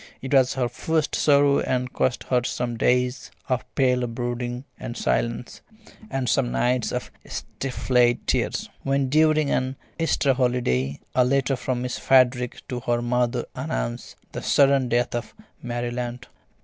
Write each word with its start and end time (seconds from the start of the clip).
It 0.19 0.33
was 0.33 0.55
her 0.55 0.67
first 0.67 1.13
sorrow 1.13 1.59
and 1.59 1.93
cost 1.93 2.23
her 2.23 2.41
some 2.43 2.75
days 2.75 3.29
of 3.47 3.63
pale 3.75 4.07
brooding 4.07 4.63
and 4.79 4.97
silence, 4.97 5.61
and 6.09 6.27
some 6.27 6.51
nights 6.51 6.91
of 6.91 7.11
stifled 7.23 8.25
tears, 8.25 8.67
when 8.81 9.09
during 9.09 9.51
an 9.51 9.75
Easter 9.99 10.33
holiday 10.33 10.99
a 11.13 11.23
letter 11.23 11.55
from 11.55 11.83
Miss 11.83 11.99
Frederick 11.99 12.63
to 12.67 12.79
her 12.79 13.03
mother 13.03 13.45
announced 13.53 14.15
the 14.31 14.41
sudden 14.41 14.89
death 14.89 15.13
of 15.13 15.35
Mary 15.61 15.91
Lant. 15.91 16.25